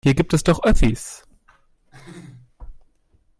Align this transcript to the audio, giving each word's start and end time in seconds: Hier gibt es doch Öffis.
Hier 0.03 0.15
gibt 0.15 0.33
es 0.33 0.43
doch 0.43 0.63
Öffis. 0.63 1.27